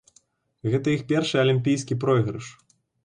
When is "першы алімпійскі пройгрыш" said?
1.11-2.49